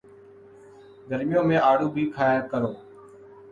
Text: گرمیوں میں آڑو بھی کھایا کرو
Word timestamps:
گرمیوں 1.07 1.43
میں 1.49 1.57
آڑو 1.69 1.87
بھی 1.95 2.03
کھایا 2.13 2.39
کرو 2.51 2.71